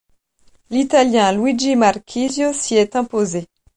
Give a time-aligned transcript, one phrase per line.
[0.71, 3.45] L'Italien Luigi Marchisio s'y est imposé.